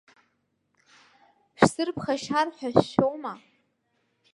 Шәсырԥхашьар 1.57 2.47
ҳәа 2.55 2.69
шәшәома? 2.87 3.33